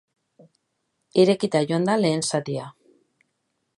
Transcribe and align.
Irekita 1.23 1.61
joan 1.73 1.85
da 1.91 1.99
lehen 2.05 2.25
zatia. 2.31 2.65